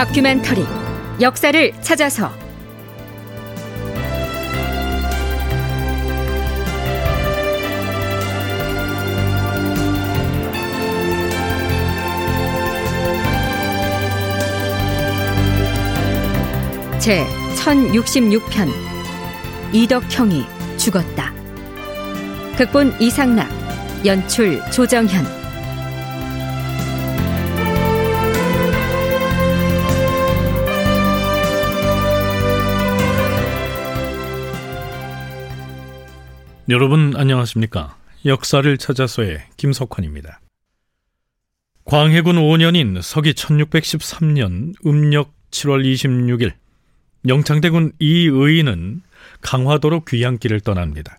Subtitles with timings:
[0.00, 0.64] 다큐멘터리
[1.20, 2.32] 역사를 찾아서
[16.98, 17.26] 제
[17.56, 18.70] 1066편
[19.74, 20.46] 이덕형이
[20.78, 21.34] 죽었다.
[22.56, 23.50] 극본 이상락
[24.06, 25.39] 연출 조정현
[36.70, 37.96] 여러분 안녕하십니까?
[38.26, 40.38] 역사를 찾아서의 김석환입니다.
[41.84, 46.52] 광해군 5년인 서기 1613년 음력 7월 26일
[47.26, 49.02] 영창대군 이의는
[49.40, 51.18] 강화도로 귀향길을 떠납니다.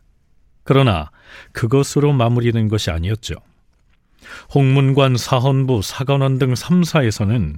[0.63, 1.11] 그러나
[1.51, 3.35] 그것으로 마무리된 것이 아니었죠.
[4.55, 7.55] 홍문관, 사헌부, 사관원 등 3사에서는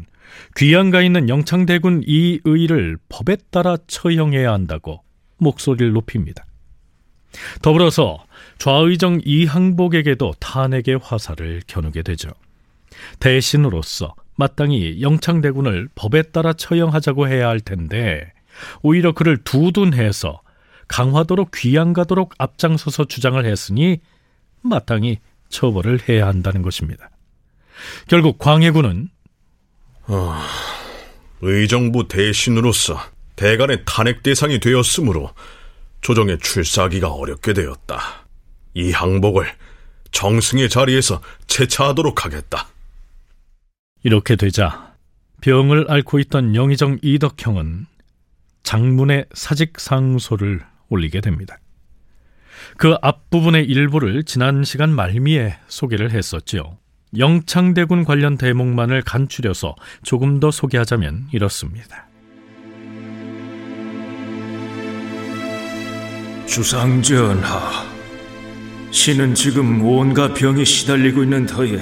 [0.56, 5.04] 귀양가 있는 영창대군 이의를 법에 따라 처형해야 한다고
[5.38, 6.44] 목소리를 높입니다.
[7.62, 8.26] 더불어서
[8.58, 12.30] 좌의정 이항복에게도 탄핵의 화살을 겨누게 되죠.
[13.20, 18.32] 대신으로서 마땅히 영창대군을 법에 따라 처형하자고 해야 할 텐데
[18.82, 20.42] 오히려 그를 두둔해서
[20.88, 24.00] 강화도로 귀양 가도록 앞장서서 주장을 했으니
[24.62, 27.10] 마땅히 처벌을 해야 한다는 것입니다.
[28.08, 29.10] 결국 광해군은
[30.08, 30.40] 어,
[31.42, 33.00] 의정부 대신으로서
[33.36, 35.32] 대간의 탄핵 대상이 되었으므로
[36.04, 38.26] 조정에 출사하기가 어렵게 되었다.
[38.76, 39.48] 이 항복을
[40.12, 42.68] 정승의 자리에서 채차하도록 하겠다.
[44.04, 44.94] 이렇게 되자
[45.42, 47.88] 병을 앓고 있던 영의정 이덕형은
[48.64, 51.58] 장문의 사직 상소를 올리게 됩니다.
[52.78, 56.78] 그 앞부분의 일부를 지난 시간 말미에 소개를 했었지요.
[57.18, 62.08] 영창대군 관련 대목만을 간추려서 조금 더 소개하자면 이렇습니다.
[66.54, 67.84] 주상전하,
[68.92, 71.80] 신은 지금 온갖 병에 시달리고 있는 터에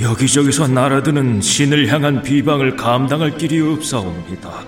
[0.00, 4.64] 여기저기서 날아드는 신을 향한 비방을 감당할 길이 없사옵니다.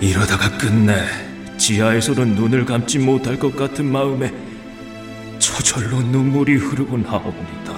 [0.00, 1.04] 이러다가 끝내
[1.58, 4.32] 지하에서는 눈을 감지 못할 것 같은 마음에
[5.38, 7.74] 저절로 눈물이 흐르곤 하옵니다.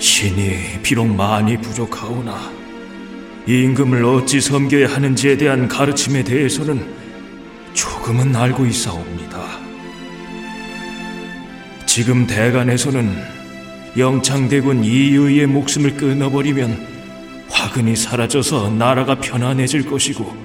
[0.00, 2.50] 신이 비록 많이 부족하오나
[3.46, 7.01] 임금을 어찌 섬겨야 하는지에 대한 가르침에 대해서는
[8.02, 9.60] 조금은 알고 있사옵니다.
[11.86, 13.16] 지금 대간에서는
[13.96, 16.84] 영창대군 이의의 목숨을 끊어버리면
[17.48, 20.36] 화근이 사라져서 나라가 편안해질 것이고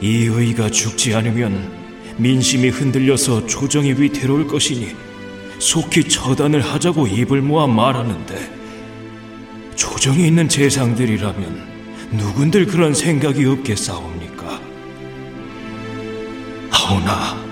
[0.00, 1.70] 이의가 죽지 않으면
[2.16, 4.96] 민심이 흔들려서 조정이 위태로울 것이니
[5.58, 8.52] 속히 처단을 하자고 입을 모아 말하는데
[9.76, 11.74] 조정이 있는 재상들이라면
[12.12, 14.23] 누군들 그런 생각이 없겠사옵니
[16.84, 16.88] 까?
[16.88, 17.44] 하오나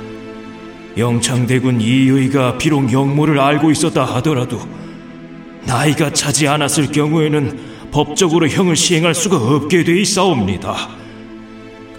[0.96, 4.60] 영창대군 이의가 비록 영모를 알고 있었다 하더라도
[5.64, 10.88] 나이가 차지 않았을 경우에는 법적으로 형을 시행할 수가 없게 돼 있사옵니다.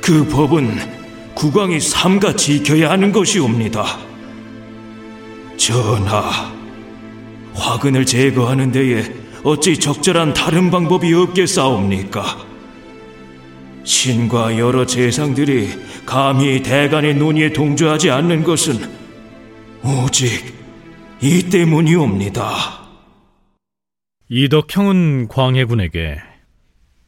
[0.02, 0.76] 그 법은
[1.34, 3.86] 국왕이 삼가 지켜야 하는 것이옵니다.
[5.58, 6.52] 전하,
[7.54, 9.04] 화근을 제거하는 데에
[9.44, 12.53] 어찌 적절한 다른 방법이 없겠사옵니까?
[13.84, 15.70] 신과 여러 재상들이
[16.06, 18.76] 감히 대간의 논의에 동조하지 않는 것은
[19.84, 20.54] 오직
[21.22, 22.84] 이 때문이옵니다.
[24.30, 26.18] 이덕형은 광해군에게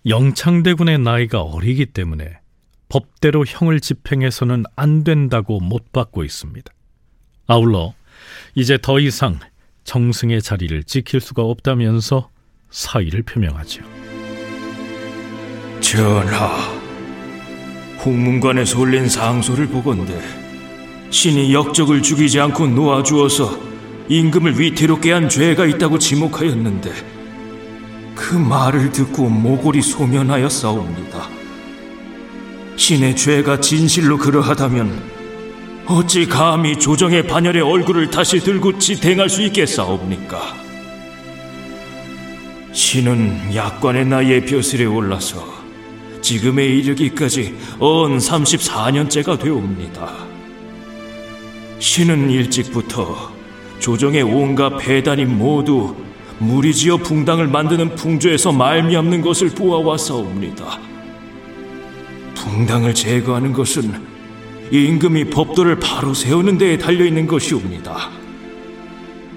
[0.08, 2.40] 영창대군의 나이가 어리기 때문에
[2.90, 6.72] 법대로 형을 집행해서는 안 된다고 못 받고 있습니다.
[7.48, 7.94] 아울러
[8.54, 9.40] 이제 더 이상
[9.84, 12.30] 정승의 자리를 지킬 수가 없다면서
[12.70, 14.05] 사의를 표명하죠.
[15.86, 16.48] 전하,
[18.04, 20.20] 홍문관에서 올린 상소를 보건대
[21.12, 23.60] 신이 역적을 죽이지 않고 놓아주어서
[24.10, 26.92] 임금을 위태롭게 한 죄가 있다고 지목하였는데
[28.16, 31.30] 그 말을 듣고 모골이 소면하여 싸웁니다.
[32.78, 35.04] 신의 죄가 진실로 그러하다면
[35.86, 40.56] 어찌 감히 조정의 반열의 얼굴을 다시 들고 지탱할 수 있겠사옵니까?
[42.74, 45.65] 신은 약관의 나이에 벼슬에 올라서
[46.26, 50.12] 지금에 이르기까지 언 34년째가 되옵니다.
[51.78, 53.32] 신은 일찍부터
[53.78, 55.96] 조정의 온갖 배단이 모두
[56.40, 60.80] 무리지어 붕당을 만드는 풍조에서 말미암는 것을 보아왔사옵니다.
[62.34, 63.94] 붕당을 제거하는 것은
[64.72, 68.10] 임금이 법도를 바로 세우는 데에 달려있는 것이옵니다.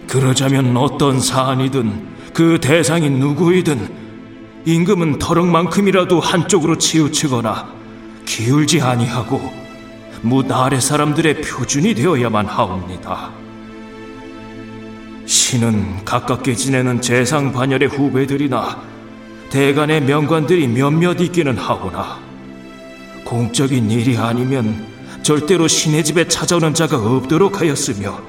[0.06, 3.98] 그러자면 어떤 사안이든 그 대상이 누구이든
[4.69, 7.73] 임금은 더럭만큼이라도 한쪽으로 치우치거나
[8.26, 9.41] 기울지 아니하고
[10.20, 13.31] 무 아래 사람들의 표준이 되어야만 하옵니다.
[15.25, 18.82] 신은 가깝게 지내는 재상 반열의 후배들이나
[19.49, 22.19] 대간의 명관들이 몇몇 있기는 하오나
[23.25, 24.87] 공적인 일이 아니면
[25.23, 28.21] 절대로 신의 집에 찾아오는 자가 없도록 하였으며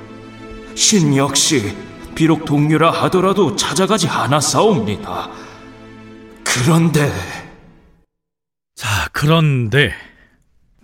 [0.74, 1.76] 신 역시
[2.16, 5.49] 비록 동료라 하더라도 찾아가지 않았사옵니다.
[6.54, 7.12] 그런데
[8.76, 9.94] 자, 그런데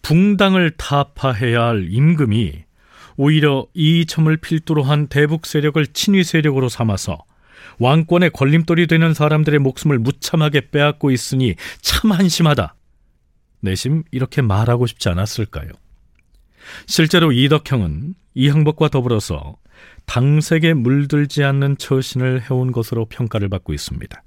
[0.01, 2.63] 붕당을 타파해야 할 임금이
[3.17, 7.23] 오히려 이 점을 필두로 한 대북 세력을 친위 세력으로 삼아서
[7.79, 12.75] 왕권의 걸림돌이 되는 사람들의 목숨을 무참하게 빼앗고 있으니 참 한심하다.
[13.62, 15.69] 내심 이렇게 말하고 싶지 않았을까요?
[16.85, 19.56] 실제로 이덕형은 이 항복과 더불어서
[20.06, 24.25] 당색에 물들지 않는 처신을 해온 것으로 평가를 받고 있습니다.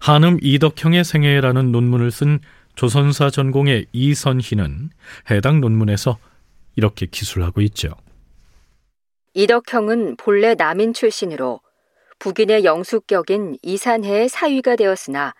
[0.00, 2.40] 한음 이덕형의 생애라는 논문을 쓴
[2.74, 4.90] 조선사 전공의 이선희는
[5.30, 6.18] 해당 논문에서
[6.76, 7.90] 이렇게 기술하고 있죠.
[9.34, 11.60] 이덕형은 본래 남인 출신으로
[12.18, 15.34] 북인의 영숙격인 이산해의 사위가 되었으나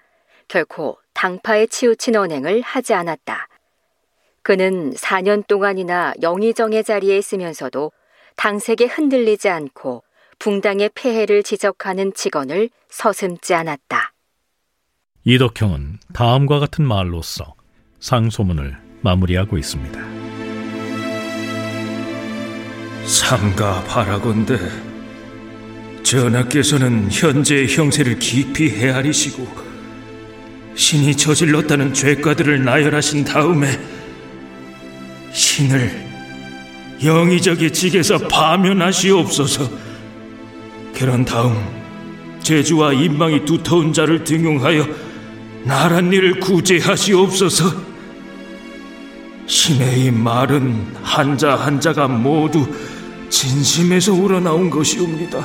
[0.48, 3.48] 결코 당파에 치우친 언행을 하지 않았다.
[4.42, 7.92] 그는 4년 동안이나 영의정의 자리에 있으면서도
[8.36, 10.02] 당색에 흔들리지 않고
[10.38, 14.13] 붕당의 폐해를 지적하는 직언을 서슴지 않았다.
[15.26, 17.54] 이덕형은 다음과 같은 말로써
[17.98, 19.98] 상소문을 마무리하고 있습니다.
[23.06, 24.58] 삼가 바라건대
[26.02, 29.48] 전하께서는 현재의 형세를 깊이 헤아리시고
[30.74, 33.80] 신이 저질렀다는 죄과들을 나열하신 다음에
[35.32, 35.90] 신을
[37.02, 39.70] 영의적의 직에서 파면하시옵소서.
[40.94, 41.56] 그런 다음
[42.42, 45.03] 제주와 인망이 두터운 자를 등용하여
[45.64, 47.94] 나란 일을 구제하시옵소서.
[49.46, 52.66] 신의 이 말은 한자 한자가 모두
[53.30, 55.44] 진심에서 우러나온 것이옵니다.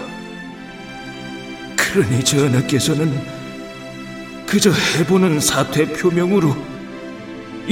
[1.75, 3.39] 그러니 전하께서는
[4.45, 6.55] 그저 해보는 사퇴 표명으로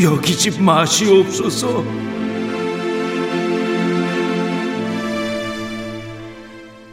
[0.02, 1.84] 여기지 마시옵소서.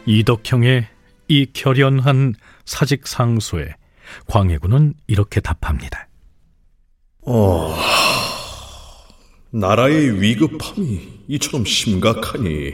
[0.07, 0.87] 이덕형의
[1.29, 2.35] 이 결연한
[2.65, 3.75] 사직 상소에
[4.27, 6.09] 광해군은 이렇게 답합니다.
[7.27, 7.75] 어,
[9.51, 12.73] 나라의 위급함이 이처럼 심각하니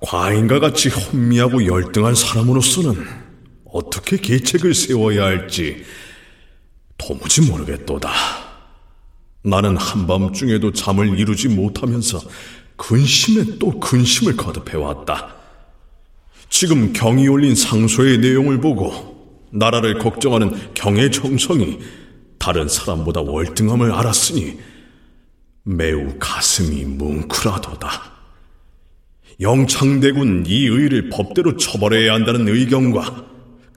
[0.00, 3.06] 과인과 같이 혼미하고 열등한 사람으로서는
[3.64, 5.84] 어떻게 계책을 세워야 할지
[6.98, 8.10] 도무지 모르겠도다.
[9.42, 12.20] 나는 한밤중에도 잠을 이루지 못하면서
[12.76, 15.34] 근심에 또 근심을 거듭해왔다.
[16.50, 19.15] 지금 경이 올린 상소의 내용을 보고
[19.50, 21.78] 나라를 걱정하는 경의 정성이
[22.38, 24.58] 다른 사람보다 월등함을 알았으니
[25.64, 28.16] 매우 가슴이 뭉클하도다.
[29.40, 33.26] 영창대군 이 의를 법대로 처벌해야 한다는 의견과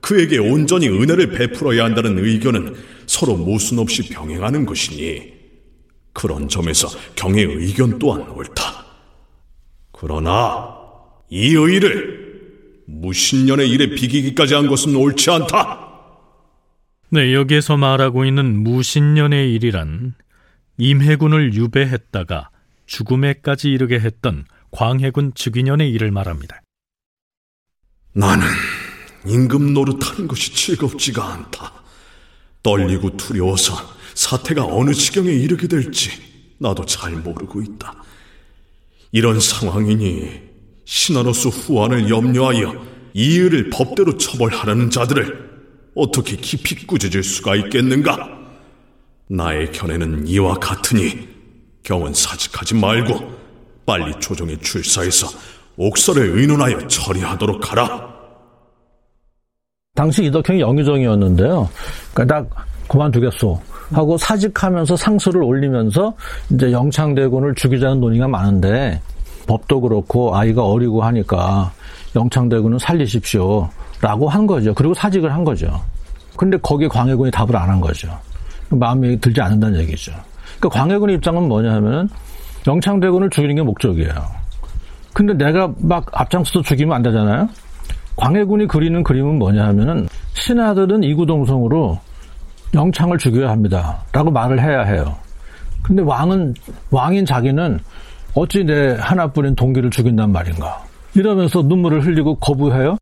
[0.02, 2.76] 그에게 온전히 은혜를 베풀어야 한다는 의견은
[3.08, 5.34] 서로 모순 없이 병행하는 것이니
[6.14, 8.86] 그런 점에서 경의 의견 또한 옳다.
[9.92, 10.76] 그러나
[11.30, 12.29] 이 의를
[12.90, 15.88] 무신년의 일에 비기기까지 한 것은 옳지 않다.
[17.10, 20.16] 네, 여기에서 말하고 있는 무신년의 일이란
[20.78, 22.50] 임해군을 유배했다가
[22.86, 26.62] 죽음에까지 이르게 했던 광해군 즉위년의 일을 말합니다.
[28.14, 28.46] 나는
[29.28, 31.74] 임금 노릇하는 것이 즐겁지가 않다.
[32.64, 33.76] 떨리고 두려워서
[34.16, 36.12] 사태가 어느 지경에 이르게 될지
[36.58, 38.04] 나도 잘 모르고 있다.
[39.12, 40.49] 이런 상황이니
[40.90, 42.74] 신하로서 후환을 염려하여
[43.14, 45.50] 이의를 법대로 처벌하려는 자들을
[45.94, 48.28] 어떻게 깊이 꾸짖을 수가 있겠는가?
[49.28, 51.28] 나의 견해는 이와 같으니
[51.84, 53.20] 경은 사직하지 말고
[53.86, 55.28] 빨리 조정에 출사해서
[55.78, 58.10] 옥설을 의논하여 처리하도록 하라.
[59.94, 61.70] 당시 이덕형이 영의정이었는데요.
[62.16, 66.16] 그러니까 딱 그만두겠소 하고 사직하면서 상소를 올리면서
[66.52, 69.00] 이제 영창대군을 죽이자는 논의가 많은데
[69.50, 71.72] 법도 그렇고 아이가 어리고 하니까
[72.16, 73.68] 영창대군은 살리십시오
[74.00, 74.74] 라고 한 거죠.
[74.76, 75.82] 그리고 사직을 한 거죠.
[76.38, 78.08] 근데 거기에 광해군이 답을 안 한 거죠.
[78.70, 80.12] 마음에 들지 않는다는 얘기죠.
[80.60, 82.08] 그러니까 광해군의 입장은 뭐냐 하면
[82.68, 84.14] 영창대군을 죽이는 게 목적이에요.
[85.14, 87.50] 근데 내가 막 앞장서서 죽이면 안 되잖아요?
[88.16, 92.00] 광해군이 그리는 그림은 뭐냐 하면은 신하들은 이구동성으로
[92.76, 94.04] 영창을 죽여야 합니다.
[94.12, 95.16] 라고 말을 해야 해요.
[95.82, 96.54] 근데 왕은,
[96.92, 97.80] 왕인 자기는
[98.36, 100.86] 어찌 내 하나뿐인 동기를 죽인단 말인가.
[101.16, 102.98] 이러면서 눈물을 흘리고 거부해요?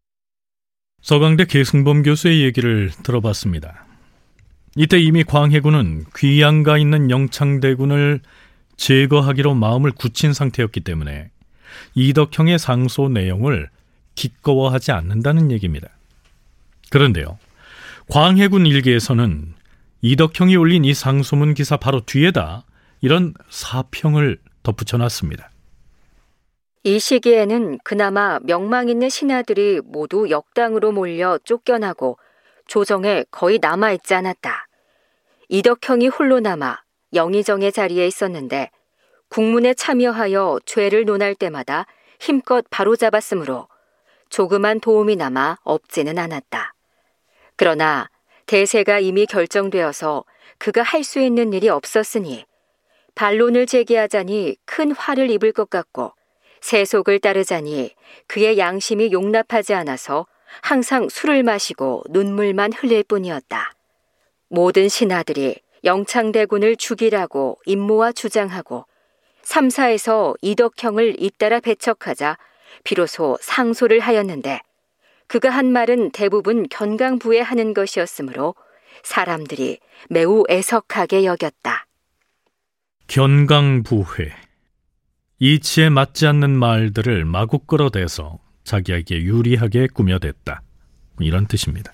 [1.02, 3.86] 서강대 계승범 교수의 얘기를 들어봤습니다.
[4.76, 8.22] 이때 이미 광해군은 귀양가 있는 영창대군을
[8.78, 11.32] 제거하기로 마음을 굳힌 상태였기 때문에
[11.96, 13.70] 이덕형의 상소 내용을
[14.16, 15.90] 기꺼워하지 않는다는 얘기입니다.
[16.90, 17.38] 그런데요,
[18.10, 19.54] 광해군 일기에서는
[20.02, 22.64] 이덕형이 올린 이 상소문 기사 바로 뒤에다
[23.02, 25.50] 이런 사평을 덧붙여 놨습니다.
[26.84, 32.18] 이 시기에는 그나마 명망 있는 신하들이 모두 역당으로 몰려 쫓겨나고
[32.68, 34.68] 조정에 거의 남아있지 않았다.
[35.48, 36.82] 이덕형이 홀로 남아
[37.14, 38.70] 영의정의 자리에 있었는데
[39.30, 41.86] 국문에 참여하여 죄를 논할 때마다
[42.20, 43.70] 힘껏 바로잡았으므로
[44.30, 46.74] 조그만 도움이 남아 없지는 않았다.
[47.56, 48.10] 그러나
[48.46, 50.26] 대세가 이미 결정되어서
[50.58, 52.46] 그가 할 수 있는 일이 없었으니
[53.18, 56.14] 반론을 제기하자니 큰 화를 입을 것 같고
[56.62, 57.96] 세속을 따르자니
[58.28, 60.28] 그의 양심이 용납하지 않아서
[60.62, 63.72] 항상 술을 마시고 눈물만 흘릴 뿐이었다.
[64.50, 68.86] 모든 신하들이 영창대군을 죽이라고 임모와 주장하고
[69.42, 72.38] 삼사에서 이덕형을 잇따라 배척하자
[72.84, 74.60] 비로소 상소를 하였는데
[75.26, 78.54] 그가 한 말은 대부분 견강부에 하는 것이었으므로
[79.02, 81.87] 사람들이 매우 애석하게 여겼다.
[83.08, 84.34] 견강부회.
[85.40, 90.62] 이치에 맞지 않는 말들을 마구 끌어대서 자기에게 유리하게 꾸며댔다.
[91.20, 91.94] 이런 뜻입니다.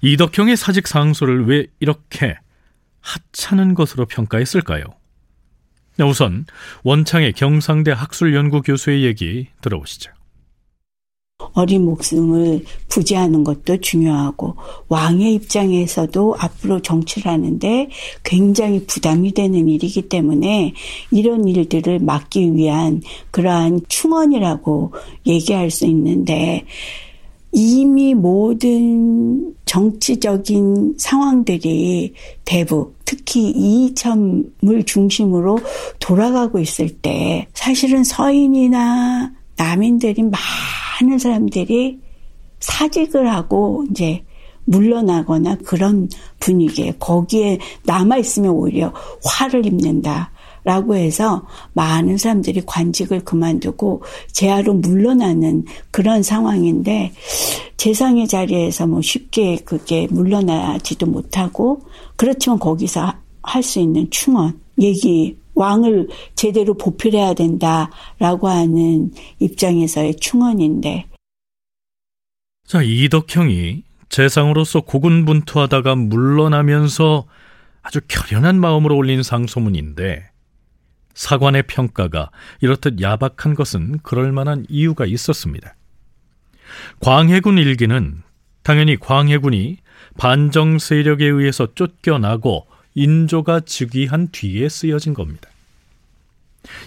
[0.00, 2.38] 이덕형의 사직 상소를 왜 이렇게
[3.00, 4.84] 하찮은 것으로 평가했을까요?
[6.00, 6.46] 우선
[6.84, 10.12] 원창의 경상대 학술연구 교수의 얘기 들어보시죠.
[11.58, 14.54] 어린 목숨을 부지하는 것도 중요하고
[14.88, 17.88] 왕의 입장에서도 앞으로 정치를 하는데
[18.22, 20.74] 굉장히 부담이 되는 일이기 때문에
[21.10, 24.92] 이런 일들을 막기 위한 그러한 충원이라고
[25.26, 26.64] 얘기할 수 있는데
[27.50, 32.12] 이미 모든 정치적인 상황들이
[32.44, 35.58] 대북, 특히 이점을 중심으로
[35.98, 42.00] 돌아가고 있을 때 사실은 서인이나 남인들이 많은 사람들이
[42.60, 44.24] 사직을 하고 이제
[44.64, 46.08] 물러나거나 그런
[46.40, 48.92] 분위기에 거기에 남아 있으면 오히려
[49.24, 50.32] 화를 입는다.
[50.64, 57.12] 라고 해서 많은 사람들이 관직을 그만두고 재하로 물러나는 그런 상황인데
[57.78, 61.80] 재상의 자리에서 뭐 쉽게 그게 물러나지도 못하고
[62.16, 69.10] 그렇지만 거기서 할 수 있는 충원 얘기 왕을 제대로 보필해야 된다라고 하는
[69.40, 71.06] 입장에서의 충원인데
[72.66, 77.26] 자 이덕형이 재상으로서 고군분투하다가 물러나면서
[77.82, 80.30] 아주 결연한 마음으로 올린 상소문인데
[81.14, 85.74] 사관의 평가가 이렇듯 야박한 것은 그럴 만한 이유가 있었습니다.
[87.00, 88.22] 광해군 일기는
[88.62, 89.78] 당연히 광해군이
[90.16, 92.66] 반정 세력에 의해서 쫓겨나고
[92.98, 95.48] 인조가 즉위한 뒤에 쓰여진 겁니다.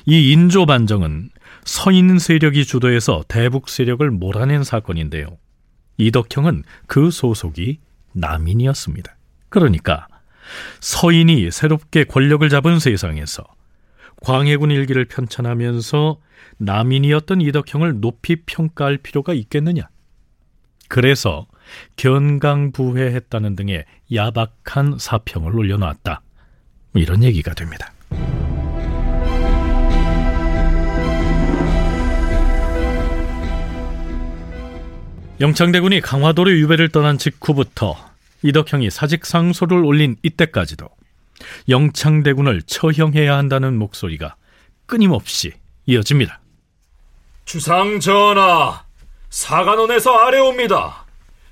[0.05, 1.29] 이 인조 반정은
[1.63, 5.37] 서인 세력이 주도해서 대북 세력을 몰아낸 사건인데요.
[5.97, 7.79] 이덕형은 그 소속이
[8.13, 9.15] 남인이었습니다.
[9.49, 10.07] 그러니까
[10.81, 13.43] 서인이 새롭게 권력을 잡은 세상에서
[14.21, 16.19] 광해군 일기를 편찬하면서
[16.57, 19.87] 남인이었던 이덕형을 높이 평가할 필요가 있겠느냐?
[20.89, 21.47] 그래서
[21.95, 26.21] 견강부회했다는 등의 야박한 사평을 올려놨다.
[26.91, 27.91] 뭐 이런 얘기가 됩니다.
[35.39, 37.97] 영창대군이 강화도로 유배를 떠난 직후부터
[38.43, 40.87] 이덕형이 사직상소를 올린 이때까지도
[41.67, 44.35] 영창대군을 처형해야 한다는 목소리가
[44.85, 45.53] 끊임없이
[45.87, 46.39] 이어집니다.
[47.45, 48.83] 주상 전하,
[49.29, 51.00] 사관원에서 아래옵니다.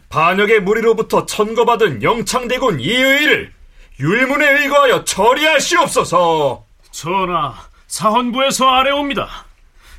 [0.09, 3.53] 반역의 무리로부터 천거받은 영창대군 이의를
[3.99, 6.65] 율문에 의거하여 처리하시옵소서.
[6.91, 7.53] 전하,
[7.87, 9.45] 사헌부에서 아래옵니다.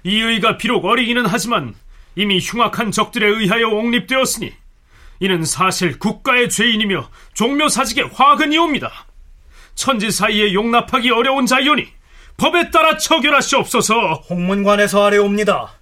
[0.03, 1.75] 이의가 비록 어리기는 하지만
[2.17, 4.53] 이미 흉악한 적들에 의하여 옹립되었으니
[5.21, 8.91] 이는 사실 국가의 죄인이며 종묘사직의 화근이옵니다.
[9.75, 11.87] 천지 사이에 용납하기 어려운 자이오니
[12.37, 14.25] 법에 따라 처결하시옵소서.
[14.29, 15.80] 홍문관에서 아래옵니다.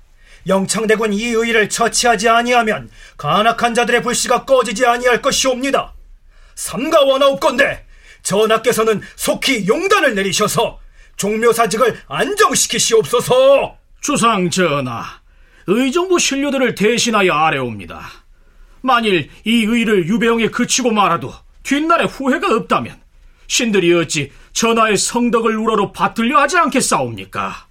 [0.49, 5.95] 영창대군 이 의를 처치하지 아니하면 간악한 자들의 불씨가 꺼지지 아니할 것이옵니다.
[6.55, 7.85] 삼가 원하옵건대
[8.23, 10.81] 전하께서는 속히 용단을 내리셔서
[11.17, 13.77] 종묘사직을 안정시키시옵소서.
[14.01, 15.05] 주상 전하,
[15.67, 18.09] 의정부 신료들을 대신하여 아래옵니다.
[18.81, 22.99] 만일 이 의를 유배형에 그치고 말아도 뒷날에 후회가 없다면
[23.49, 27.68] 신들이 어찌 전하의 성덕을 우러러 받들려 하지 않겠사옵니까?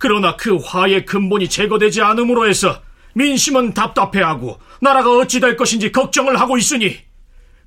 [0.00, 2.80] 그러나 그 화의 근본이 제거되지 않음으로 해서
[3.14, 6.96] 민심은 답답해하고 나라가 어찌 될 것인지 걱정을 하고 있으니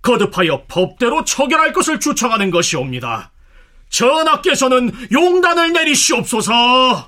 [0.02, 3.32] 거듭하여 법대로 처결할 것을 주청하는 것이옵니다.
[3.90, 7.08] 전하께서는 용단을 내리시옵소서.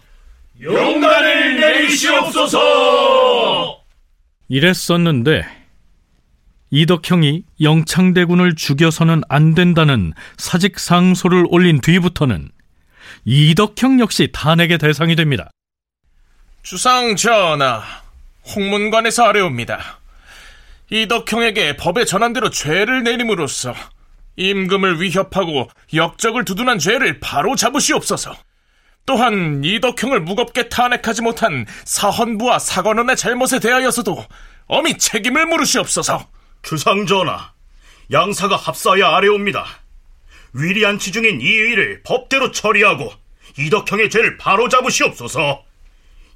[0.61, 2.59] 용단을 내리시옵소서.
[4.47, 5.43] 이랬었는데
[6.69, 12.49] 이덕형이 영창대군을 죽여서는 안 된다는 사직 상소를 올린 뒤부터는
[13.25, 15.49] 이덕형 역시 탄핵의 대상이 됩니다.
[16.63, 17.83] 주상 전하,
[18.55, 19.99] 홍문관에서 아뢰옵니다.
[20.89, 23.73] 이덕형에게 법에 전한 대로 죄를 내림으로써
[24.35, 28.35] 임금을 위협하고 역적을 두둔한 죄를 바로 잡으시옵소서.
[29.05, 34.25] 또한 이덕형을 무겁게 탄핵하지 못한 사헌부와 사관원의 잘못에 대하여서도
[34.67, 36.27] 엄히 책임을 물으시옵소서.
[36.63, 37.53] 주상전하,
[38.11, 39.65] 양사가 합사하여 아래옵니다.
[40.55, 43.11] 위리한 치중인 이 의를 법대로 처리하고
[43.57, 45.63] 이덕형의 죄를 바로 잡으시옵소서.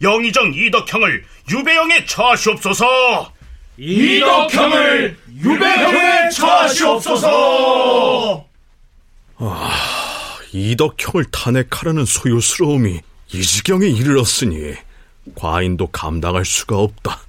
[0.02, 3.34] 영의정 이덕형을 유배형에 처하시옵소서.
[3.78, 7.28] 이덕형을 유배형에 처하시옵소서.
[9.38, 13.00] 아, 이덕형을 탄핵하라는 소요스러움이
[13.32, 14.74] 이 지경에 이르렀으니
[15.36, 17.22] 과인도 감당할 수가 없다.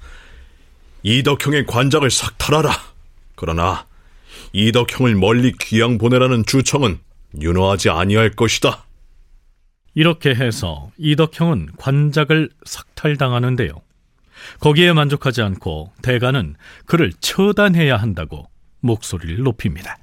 [1.02, 2.76] 이덕형의 관작을 삭탈하라.
[3.36, 3.86] 그러나
[4.52, 6.98] 이덕형을 멀리 귀양 보내라는 주청은
[7.40, 8.84] 윤호하지 아니할 것이다.
[9.94, 13.72] 이렇게 해서 이덕형은 관작을 삭탈당하는데요.
[14.60, 16.54] 거기에 만족하지 않고 대가는
[16.86, 18.48] 그를 처단해야 한다고
[18.80, 19.96] 목소리를 높입니다.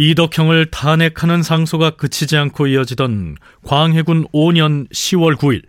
[0.00, 5.62] 이덕형을 탄핵하는 상소가 그치지 않고 이어지던 광해군 5년 10월 9일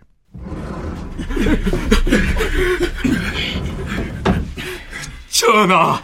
[5.30, 6.02] 전하,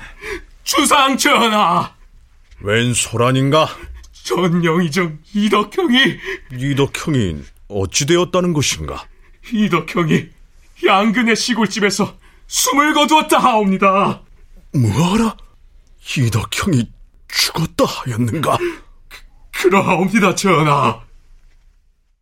[0.64, 1.94] 주상 전하,
[2.62, 3.68] 웬 소란인가?
[4.24, 6.18] 전영의정 이덕형이
[6.54, 9.06] 이덕형이 어찌 되었다는 것인가?
[9.54, 10.30] 이덕형이
[10.86, 14.22] 양근의 시골집에서 숨을 거두었다 하옵니다.
[14.74, 15.38] 뭐하라?
[16.18, 16.90] 이덕형이
[17.28, 18.58] 죽었다 하였는가?
[19.52, 21.02] 그러하옵니다, 전하.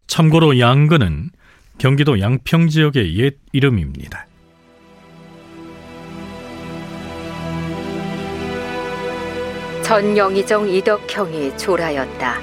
[0.07, 1.31] 참고로 양근은
[1.77, 4.27] 경기도 양평 지역의 옛 이름입니다.
[9.83, 12.41] 전 영의정 이덕형이 졸하였다.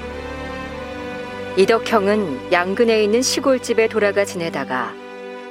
[1.57, 4.93] 이덕형은 양근에 있는 시골집에 돌아가 지내다가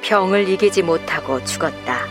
[0.03, 2.07] 병을 이기지 못하고 죽었다.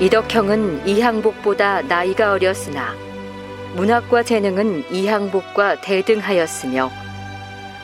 [0.00, 2.94] 이덕형은 이항복보다 나이가 어렸으나
[3.76, 6.90] 문학과 재능은 이항복과 대등하였으며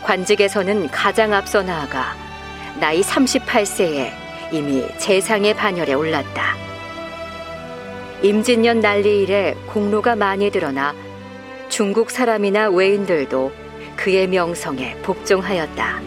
[0.07, 2.15] 관직에서는 가장 앞서 나아가
[2.79, 4.13] 나이 38세에
[4.53, 6.55] 이미 재상의 반열에 올랐다.
[8.23, 10.95] 임진년 난리 이래 공로가 많이 드러나
[11.69, 13.51] 중국 사람이나 외인들도
[13.97, 16.01] 그의 명성에 복종하였다.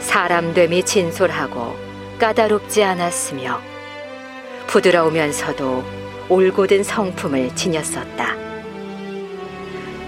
[0.00, 1.74] 사람됨이 진솔하고
[2.18, 3.62] 까다롭지 않았으며
[4.66, 5.82] 부드러우면서도
[6.28, 8.41] 올곧은 성품을 지녔었다.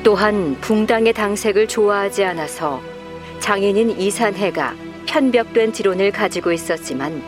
[0.05, 2.83] 또한 붕당의 당색을 좋아하지 않아서
[3.41, 4.75] 장인인 이산해가
[5.07, 7.23] 편벽된 지론을 가지고 있었지만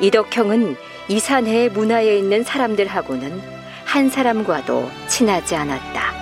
[0.00, 0.76] 이덕형은
[1.08, 3.40] 이산해의 문화에 있는 사람들하고는
[3.86, 6.12] 한 사람과도 친하지 않았다.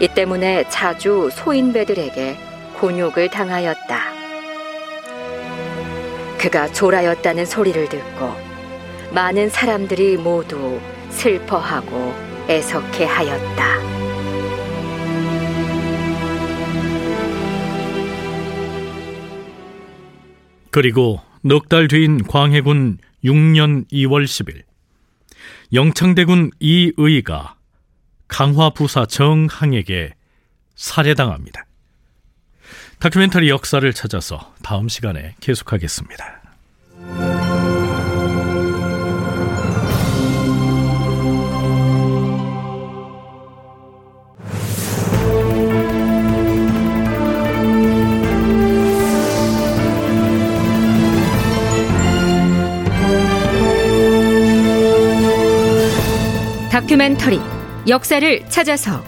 [0.00, 2.36] 이 때문에 자주 소인배들에게
[2.74, 4.00] 곤욕을 당하였다.
[6.38, 8.34] 그가 졸하였다는 소리를 듣고
[9.12, 12.12] 많은 사람들이 모두 슬퍼하고
[12.48, 13.93] 애석해 하였다.
[20.74, 24.64] 그리고 넉 달 뒤인 광해군 6년 2월 10일
[25.72, 27.54] 영창대군 이의가
[28.26, 30.14] 강화부사 정항에게
[30.74, 31.64] 살해당합니다.
[32.98, 36.43] 다큐멘터리 역사를 찾아서 다음 시간에 계속하겠습니다.
[56.94, 57.40] 다큐멘터리
[57.88, 59.02] 역사를 찾아서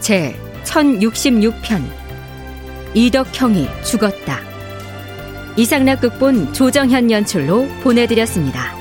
[0.00, 1.82] 제 1066편
[2.94, 4.40] 이덕형이 죽었다.
[5.56, 8.77] 이상락 극본 조정현 연출로 보내드렸습니다.